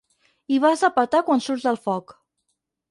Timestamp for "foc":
1.87-2.19